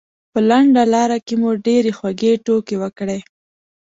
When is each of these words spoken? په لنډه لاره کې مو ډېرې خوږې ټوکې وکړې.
په 0.31 0.39
لنډه 0.49 0.83
لاره 0.93 1.17
کې 1.25 1.35
مو 1.41 1.49
ډېرې 1.65 1.91
خوږې 1.97 2.33
ټوکې 2.45 2.75
وکړې. 2.81 3.19